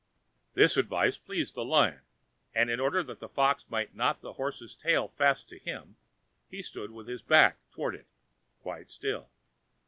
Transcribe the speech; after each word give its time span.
This 0.55 0.77
advice 0.77 1.19
pleased 1.19 1.53
the 1.53 1.63
lion, 1.63 2.01
and, 2.55 2.71
in 2.71 2.79
order 2.79 3.03
that 3.03 3.19
the 3.19 3.29
fox 3.29 3.69
might 3.69 3.93
knot 3.93 4.19
the 4.21 4.33
horse's 4.33 4.75
tail 4.75 5.09
fast 5.09 5.47
to 5.49 5.59
him, 5.59 5.95
he 6.49 6.63
stood 6.63 6.89
with 6.89 7.07
his 7.07 7.21
back 7.21 7.57
toward 7.69 7.93
it, 7.93 8.07
quite 8.63 8.89
still. 8.89 9.29